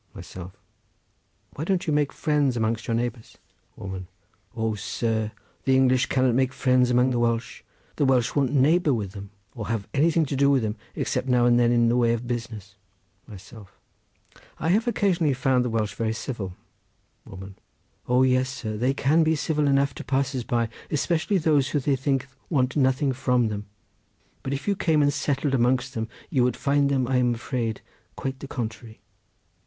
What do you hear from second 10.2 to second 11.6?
to do with them, except now and